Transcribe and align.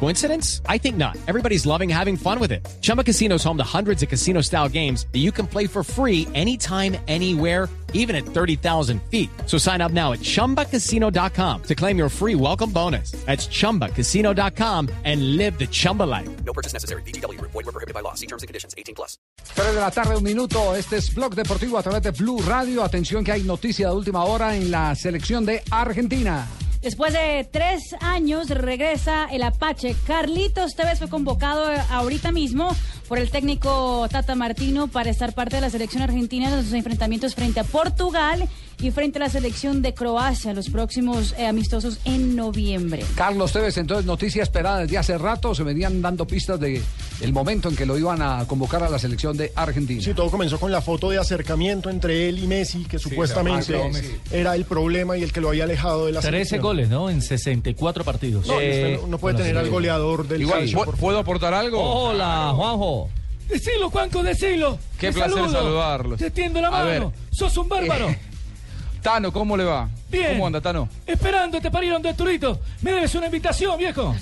Coincidence? 0.00 0.60
I 0.68 0.78
think 0.78 0.96
not. 0.96 1.16
Everybody's 1.26 1.64
loving 1.64 1.88
having 1.88 2.16
fun 2.16 2.38
with 2.38 2.52
it. 2.52 2.60
Chumba 2.82 3.02
Casino 3.02 3.36
is 3.36 3.44
home 3.44 3.56
to 3.56 3.64
hundreds 3.64 4.02
of 4.02 4.10
casino 4.10 4.42
style 4.42 4.68
games 4.68 5.06
that 5.12 5.20
you 5.20 5.32
can 5.32 5.46
play 5.46 5.66
for 5.66 5.82
free 5.82 6.28
anytime, 6.34 6.96
anywhere, 7.08 7.70
even 7.94 8.14
at 8.14 8.26
30,000 8.26 9.00
feet. 9.10 9.30
So 9.46 9.56
sign 9.56 9.80
up 9.80 9.92
now 9.92 10.12
at 10.12 10.20
chumbacasino.com 10.20 11.62
to 11.62 11.74
claim 11.74 11.96
your 11.96 12.10
free 12.10 12.34
welcome 12.34 12.70
bonus. 12.70 13.12
That's 13.24 13.46
chumbacasino.com 13.46 14.90
and 15.04 15.36
live 15.38 15.58
the 15.58 15.66
Chumba 15.66 16.02
life. 16.02 16.28
No 16.44 16.52
purchase 16.52 16.74
necessary. 16.74 17.02
BGW. 17.02 17.40
Void 17.40 17.54
were 17.54 17.72
prohibited 17.72 17.94
by 17.94 18.00
law. 18.00 18.14
See 18.14 18.26
terms 18.26 18.42
and 18.42 18.48
conditions. 18.48 18.74
18 18.76 18.94
plus. 18.94 19.16
3 19.54 19.74
de 19.74 19.80
la 19.80 19.90
tarde, 19.90 20.16
un 20.16 20.22
minuto. 20.24 20.74
Este 20.74 20.96
es 20.96 21.14
Blog 21.14 21.34
Deportivo 21.34 21.78
a 21.78 21.82
través 21.82 22.02
de 22.02 22.10
Blue 22.10 22.42
Radio. 22.42 22.82
Atención 22.82 23.24
que 23.24 23.32
hay 23.32 23.42
noticia 23.42 23.88
de 23.88 23.94
última 23.94 24.24
hora 24.24 24.56
en 24.56 24.70
la 24.70 24.94
selección 24.96 25.46
de 25.46 25.62
Argentina. 25.70 26.46
Después 26.84 27.14
de 27.14 27.48
tres 27.50 27.96
años 28.00 28.50
regresa 28.50 29.26
el 29.32 29.42
Apache. 29.42 29.96
Carlitos 30.06 30.76
Tevez 30.76 30.98
fue 30.98 31.08
convocado 31.08 31.64
ahorita 31.90 32.30
mismo 32.30 32.76
por 33.08 33.18
el 33.18 33.30
técnico 33.30 34.06
Tata 34.10 34.34
Martino 34.34 34.88
para 34.88 35.08
estar 35.08 35.32
parte 35.32 35.56
de 35.56 35.62
la 35.62 35.70
selección 35.70 36.02
argentina 36.02 36.50
en 36.50 36.62
sus 36.62 36.74
enfrentamientos 36.74 37.34
frente 37.34 37.58
a 37.58 37.64
Portugal 37.64 38.46
y 38.80 38.90
frente 38.90 39.18
a 39.18 39.20
la 39.22 39.28
selección 39.28 39.82
de 39.82 39.94
Croacia, 39.94 40.52
los 40.54 40.68
próximos 40.70 41.34
eh, 41.38 41.46
amistosos 41.46 41.98
en 42.04 42.36
noviembre. 42.36 43.04
Carlos 43.14 43.52
Tevez, 43.52 43.76
entonces, 43.78 44.04
noticia 44.06 44.42
esperada 44.42 44.80
desde 44.80 44.98
hace 44.98 45.16
rato. 45.18 45.54
Se 45.54 45.62
venían 45.62 46.02
dando 46.02 46.26
pistas 46.26 46.58
de 46.60 46.82
el 47.20 47.32
momento 47.32 47.68
en 47.68 47.76
que 47.76 47.86
lo 47.86 47.96
iban 47.96 48.20
a 48.22 48.44
convocar 48.46 48.82
a 48.82 48.88
la 48.90 48.98
selección 48.98 49.36
de 49.36 49.52
Argentina. 49.54 50.02
Sí, 50.02 50.12
todo 50.14 50.30
comenzó 50.30 50.58
con 50.58 50.72
la 50.72 50.80
foto 50.82 51.10
de 51.10 51.18
acercamiento 51.18 51.88
entre 51.90 52.28
él 52.28 52.38
y 52.42 52.46
Messi, 52.46 52.84
que 52.84 52.98
supuestamente 52.98 53.78
sí. 53.92 54.10
era 54.30 54.54
el 54.56 54.64
problema 54.64 55.16
y 55.16 55.22
el 55.22 55.32
que 55.32 55.40
lo 55.40 55.48
había 55.50 55.64
alejado 55.64 56.06
de 56.06 56.12
la 56.12 56.20
13 56.20 56.30
selección. 56.36 56.60
goles, 56.62 56.88
¿no? 56.88 57.08
En 57.10 57.22
64 57.22 58.04
partidos. 58.04 58.46
No, 58.46 58.54
y 58.60 58.64
Eh, 58.64 59.00
no- 59.08 59.18
puede 59.18 59.34
bueno, 59.34 59.38
tener 59.38 59.54
sí. 59.54 59.58
al 59.58 59.70
goleador 59.70 60.26
del 60.28 60.42
Igual, 60.42 60.58
calcio, 60.60 60.78
¿pu- 60.78 60.84
por 60.84 60.96
¿puedo 60.96 61.18
aportar 61.18 61.54
algo? 61.54 61.80
Hola, 61.80 62.52
Juanjo. 62.54 63.08
Decilo, 63.48 63.90
Juanco, 63.90 64.22
decilo. 64.22 64.78
Qué 64.98 65.08
Te 65.08 65.12
placer 65.14 65.34
saludo. 65.34 65.52
saludarlos. 65.52 66.18
Te 66.18 66.30
tiendo 66.30 66.60
la 66.62 66.70
mano. 66.70 66.84
ver. 66.86 67.06
Sos 67.30 67.56
un 67.58 67.68
bárbaro. 67.68 68.08
Eh, 68.08 68.18
Tano, 69.04 69.30
¿cómo 69.30 69.54
le 69.54 69.64
va? 69.64 69.86
Bien. 70.10 70.32
¿Cómo 70.32 70.46
anda, 70.46 70.62
Tano? 70.62 70.88
Esperando, 71.06 71.60
te 71.60 71.70
parieron 71.70 72.00
de 72.00 72.08
Arturito. 72.08 72.58
Me 72.80 72.90
debes 72.90 73.14
una 73.14 73.26
invitación, 73.26 73.76
viejo. 73.76 74.16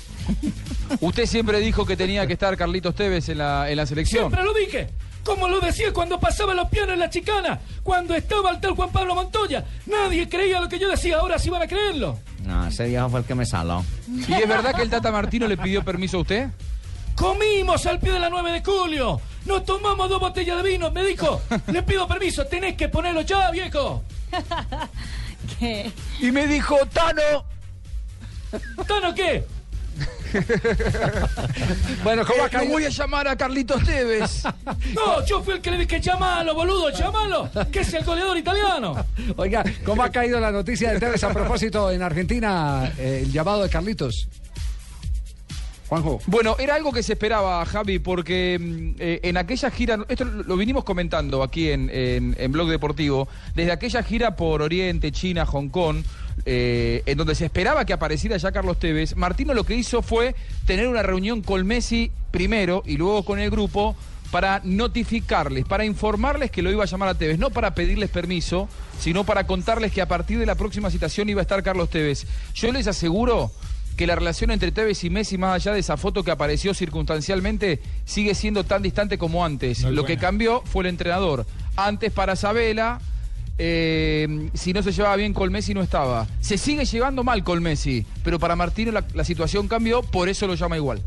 Usted 1.00 1.24
siempre 1.24 1.58
dijo 1.58 1.86
que 1.86 1.96
tenía 1.96 2.26
que 2.26 2.34
estar 2.34 2.54
Carlitos 2.54 2.94
Tevez 2.94 3.30
en 3.30 3.38
la, 3.38 3.70
en 3.70 3.78
la 3.78 3.86
selección. 3.86 4.30
Siempre 4.30 4.44
lo 4.44 4.52
dije. 4.52 4.88
Como 5.24 5.48
lo 5.48 5.58
decía 5.60 5.90
cuando 5.94 6.20
pasaba 6.20 6.52
los 6.52 6.68
pianos 6.68 6.92
en 6.92 6.98
la 6.98 7.08
chicana, 7.08 7.60
cuando 7.82 8.14
estaba 8.14 8.50
el 8.50 8.60
tal 8.60 8.72
Juan 8.72 8.90
Pablo 8.92 9.14
Montoya. 9.14 9.64
Nadie 9.86 10.28
creía 10.28 10.60
lo 10.60 10.68
que 10.68 10.78
yo 10.78 10.90
decía, 10.90 11.16
ahora 11.16 11.38
sí 11.38 11.48
van 11.48 11.62
a 11.62 11.66
creerlo. 11.66 12.18
No, 12.44 12.66
ese 12.66 12.88
viejo 12.88 13.08
fue 13.08 13.20
el 13.20 13.26
que 13.26 13.34
me 13.34 13.46
saló. 13.46 13.86
¿Y 14.06 14.34
es 14.34 14.46
verdad 14.46 14.74
que 14.74 14.82
el 14.82 14.90
Tata 14.90 15.10
Martino 15.10 15.48
le 15.48 15.56
pidió 15.56 15.82
permiso 15.82 16.18
a 16.18 16.20
usted? 16.20 16.48
Comimos 17.14 17.86
al 17.86 17.98
pie 18.00 18.12
de 18.12 18.18
la 18.18 18.28
9 18.28 18.52
de 18.52 18.62
julio. 18.62 19.18
Nos 19.48 19.64
tomamos 19.64 20.10
dos 20.10 20.20
botellas 20.20 20.62
de 20.62 20.68
vino. 20.70 20.90
Me 20.90 21.02
dijo, 21.02 21.40
le 21.72 21.82
pido 21.82 22.06
permiso, 22.06 22.44
tenés 22.46 22.76
que 22.76 22.88
ponerlo 22.90 23.22
ya, 23.22 23.50
viejo. 23.50 24.04
¿Qué? 25.58 25.90
Y 26.20 26.30
me 26.30 26.46
dijo, 26.46 26.76
Tano. 26.92 27.46
¿Tano 28.86 29.14
qué? 29.14 29.44
Bueno, 32.04 32.24
¿cómo 32.26 32.42
ha 32.44 32.46
eh, 32.46 32.50
caído? 32.50 32.72
voy 32.74 32.84
a 32.84 32.90
llamar 32.90 33.26
a 33.28 33.36
Carlitos 33.36 33.82
Tevez. 33.82 34.42
No, 34.94 35.24
yo 35.24 35.42
fui 35.42 35.54
el 35.54 35.60
que 35.62 35.70
le 35.70 35.78
dije, 35.78 35.98
llamalo, 36.00 36.54
boludo, 36.54 36.90
llamalo, 36.90 37.50
que 37.72 37.80
es 37.80 37.94
el 37.94 38.04
goleador 38.04 38.36
italiano. 38.36 39.06
Oiga, 39.36 39.64
¿cómo 39.84 40.02
ha 40.02 40.10
caído 40.10 40.38
la 40.38 40.52
noticia 40.52 40.92
de 40.92 41.00
Tevez 41.00 41.24
a 41.24 41.32
propósito 41.32 41.90
en 41.90 42.02
Argentina? 42.02 42.92
eh, 42.98 43.22
el 43.24 43.32
llamado 43.32 43.62
de 43.62 43.70
Carlitos. 43.70 44.28
Juanjo. 45.88 46.20
Bueno, 46.26 46.56
era 46.58 46.74
algo 46.74 46.92
que 46.92 47.02
se 47.02 47.14
esperaba, 47.14 47.64
Javi, 47.64 47.98
porque 47.98 48.58
mm, 48.60 48.90
eh, 48.98 49.20
en 49.22 49.36
aquella 49.36 49.70
gira, 49.70 49.98
esto 50.08 50.24
lo 50.24 50.56
vinimos 50.56 50.84
comentando 50.84 51.42
aquí 51.42 51.70
en, 51.70 51.90
en, 51.90 52.36
en 52.38 52.52
Blog 52.52 52.68
Deportivo, 52.68 53.28
desde 53.54 53.72
aquella 53.72 54.02
gira 54.02 54.36
por 54.36 54.62
Oriente, 54.62 55.12
China, 55.12 55.46
Hong 55.46 55.68
Kong, 55.68 56.02
eh, 56.44 57.02
en 57.06 57.18
donde 57.18 57.34
se 57.34 57.46
esperaba 57.46 57.84
que 57.84 57.92
apareciera 57.92 58.36
ya 58.36 58.52
Carlos 58.52 58.78
Tevez, 58.78 59.16
Martino 59.16 59.54
lo 59.54 59.64
que 59.64 59.74
hizo 59.74 60.02
fue 60.02 60.34
tener 60.66 60.88
una 60.88 61.02
reunión 61.02 61.42
con 61.42 61.66
Messi 61.66 62.12
primero 62.30 62.82
y 62.86 62.96
luego 62.96 63.24
con 63.24 63.40
el 63.40 63.50
grupo 63.50 63.96
para 64.30 64.60
notificarles, 64.62 65.64
para 65.64 65.84
informarles 65.84 66.50
que 66.50 66.62
lo 66.62 66.70
iba 66.70 66.84
a 66.84 66.86
llamar 66.86 67.08
a 67.08 67.14
Tevez, 67.14 67.38
no 67.38 67.50
para 67.50 67.74
pedirles 67.74 68.10
permiso, 68.10 68.68
sino 69.00 69.24
para 69.24 69.46
contarles 69.46 69.92
que 69.92 70.02
a 70.02 70.08
partir 70.08 70.38
de 70.38 70.46
la 70.46 70.54
próxima 70.54 70.90
citación 70.90 71.28
iba 71.28 71.40
a 71.40 71.42
estar 71.42 71.62
Carlos 71.62 71.88
Tevez. 71.88 72.26
Yo 72.54 72.70
les 72.70 72.86
aseguro 72.86 73.50
que 73.98 74.06
la 74.06 74.14
relación 74.14 74.52
entre 74.52 74.70
Tevez 74.70 75.02
y 75.02 75.10
Messi, 75.10 75.38
más 75.38 75.56
allá 75.56 75.72
de 75.72 75.80
esa 75.80 75.96
foto 75.96 76.22
que 76.22 76.30
apareció 76.30 76.72
circunstancialmente, 76.72 77.80
sigue 78.04 78.36
siendo 78.36 78.62
tan 78.62 78.80
distante 78.80 79.18
como 79.18 79.44
antes. 79.44 79.82
Lo 79.82 80.04
que 80.04 80.16
cambió 80.16 80.62
fue 80.64 80.84
el 80.84 80.90
entrenador. 80.90 81.44
Antes 81.74 82.12
para 82.12 82.36
Sabela, 82.36 83.00
eh, 83.58 84.50
si 84.54 84.72
no 84.72 84.84
se 84.84 84.92
llevaba 84.92 85.16
bien 85.16 85.34
con 85.34 85.50
Messi 85.50 85.74
no 85.74 85.82
estaba. 85.82 86.28
Se 86.40 86.58
sigue 86.58 86.84
llevando 86.84 87.24
mal 87.24 87.42
con 87.42 87.60
Messi, 87.60 88.06
pero 88.22 88.38
para 88.38 88.54
Martino 88.54 88.92
la, 88.92 89.04
la 89.14 89.24
situación 89.24 89.66
cambió, 89.66 90.02
por 90.02 90.28
eso 90.28 90.46
lo 90.46 90.54
llama 90.54 90.76
igual. 90.76 91.02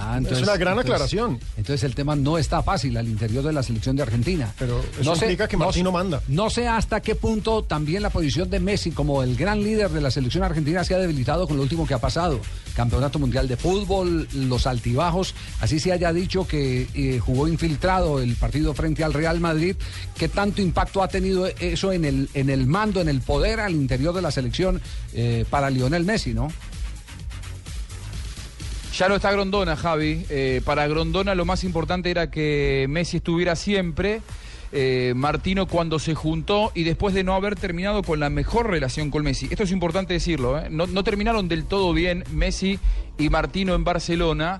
Ah, 0.00 0.20
Es 0.30 0.40
una 0.42 0.56
gran 0.56 0.78
aclaración. 0.78 1.40
Entonces 1.56 1.82
el 1.84 1.94
tema 1.94 2.14
no 2.14 2.38
está 2.38 2.62
fácil 2.62 2.96
al 2.96 3.08
interior 3.08 3.42
de 3.44 3.52
la 3.52 3.62
selección 3.62 3.96
de 3.96 4.02
Argentina. 4.02 4.52
Pero 4.58 4.80
eso 5.00 5.12
implica 5.14 5.48
que 5.48 5.56
Martino 5.56 5.90
sé- 5.90 5.92
manda. 5.92 6.22
No 6.28 6.50
sé 6.50 6.68
hasta 6.68 7.00
qué 7.00 7.14
punto 7.16 7.64
también 7.64 8.02
la 8.02 8.10
posición 8.10 8.48
de 8.48 8.60
Messi 8.60 8.92
como 8.92 9.22
el 9.22 9.36
gran 9.36 9.62
líder 9.62 9.90
de 9.90 10.00
la 10.00 10.10
selección 10.10 10.44
argentina 10.44 10.84
se 10.84 10.94
ha 10.94 10.98
debilitado 10.98 11.46
con 11.48 11.56
lo 11.56 11.62
último 11.64 11.86
que 11.86 11.94
ha 11.94 11.98
pasado. 11.98 12.40
Campeonato 12.76 13.18
Mundial 13.18 13.48
de 13.48 13.56
Fútbol, 13.56 14.28
los 14.34 14.66
altibajos, 14.68 15.34
así 15.60 15.80
se 15.80 15.90
haya 15.90 16.12
dicho 16.12 16.46
que 16.46 16.86
eh, 16.94 17.18
jugó 17.18 17.48
infiltrado 17.48 18.20
el 18.20 18.36
partido 18.36 18.72
frente 18.74 19.02
al 19.02 19.12
Real 19.12 19.40
Madrid. 19.40 19.74
¿Qué 20.16 20.28
tanto 20.28 20.62
impacto 20.62 21.02
ha 21.02 21.08
tenido 21.08 21.48
eso 21.58 21.92
en 21.92 22.04
el, 22.04 22.28
en 22.34 22.50
el 22.50 22.66
mando, 22.66 23.00
en 23.00 23.08
el 23.08 23.20
poder 23.20 23.58
al 23.58 23.72
interior 23.72 24.14
de 24.14 24.22
la 24.22 24.30
selección 24.30 24.80
eh, 25.12 25.44
para 25.50 25.70
Lionel 25.70 26.04
Messi, 26.04 26.34
no? 26.34 26.52
Ya 28.98 29.08
no 29.08 29.14
está 29.14 29.30
Grondona, 29.30 29.76
Javi. 29.76 30.26
Eh, 30.28 30.60
para 30.64 30.88
Grondona 30.88 31.36
lo 31.36 31.44
más 31.44 31.62
importante 31.62 32.10
era 32.10 32.32
que 32.32 32.86
Messi 32.88 33.18
estuviera 33.18 33.54
siempre. 33.54 34.22
Eh, 34.72 35.12
Martino 35.14 35.68
cuando 35.68 36.00
se 36.00 36.16
juntó 36.16 36.72
y 36.74 36.82
después 36.82 37.14
de 37.14 37.22
no 37.22 37.34
haber 37.34 37.54
terminado 37.54 38.02
con 38.02 38.18
la 38.18 38.28
mejor 38.28 38.68
relación 38.68 39.12
con 39.12 39.22
Messi. 39.22 39.46
Esto 39.52 39.62
es 39.62 39.70
importante 39.70 40.14
decirlo. 40.14 40.58
¿eh? 40.58 40.66
No, 40.68 41.04
terminaron 41.04 41.46
del 41.46 41.66
todo 41.66 41.92
bien 41.92 42.24
Messi 42.32 42.80
y 43.18 43.28
Martino 43.28 43.76
en 43.76 43.84
Barcelona. 43.84 44.58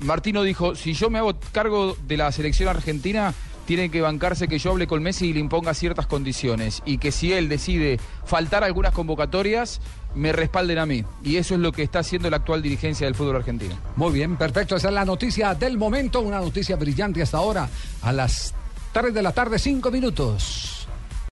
Martino 0.00 0.42
dijo, 0.42 0.74
si 0.74 0.94
yo 0.94 1.08
me 1.08 1.18
hago 1.18 1.38
cargo 1.52 1.96
de 2.04 2.16
la 2.16 2.32
selección 2.32 2.68
argentina, 2.68 3.32
tienen 3.66 3.90
que 3.90 4.00
bancarse 4.00 4.48
que 4.48 4.58
yo 4.58 4.70
hable 4.70 4.86
con 4.86 5.02
Messi 5.02 5.26
y 5.26 5.32
le 5.34 5.40
imponga 5.40 5.74
ciertas 5.74 6.06
condiciones. 6.06 6.82
Y 6.86 6.98
que 6.98 7.12
si 7.12 7.32
él 7.32 7.48
decide 7.48 7.98
faltar 8.24 8.64
algunas 8.64 8.92
convocatorias, 8.92 9.80
me 10.14 10.32
respalden 10.32 10.78
a 10.78 10.86
mí. 10.86 11.04
Y 11.22 11.36
eso 11.36 11.54
es 11.54 11.60
lo 11.60 11.72
que 11.72 11.82
está 11.82 11.98
haciendo 11.98 12.30
la 12.30 12.38
actual 12.38 12.62
dirigencia 12.62 13.06
del 13.06 13.14
fútbol 13.14 13.36
argentino. 13.36 13.74
Muy 13.96 14.12
bien, 14.12 14.36
perfecto. 14.36 14.76
Esa 14.76 14.88
es 14.88 14.94
la 14.94 15.04
noticia 15.04 15.54
del 15.54 15.76
momento, 15.76 16.20
una 16.20 16.38
noticia 16.38 16.76
brillante 16.76 17.20
hasta 17.20 17.38
ahora, 17.38 17.68
a 18.02 18.12
las 18.12 18.54
3 18.92 19.12
de 19.12 19.22
la 19.22 19.32
tarde, 19.32 19.58
5 19.58 19.90
minutos. 19.90 20.75